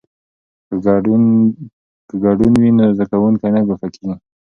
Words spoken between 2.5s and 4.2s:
وي نو زده کوونکی نه ګوښه کیږي.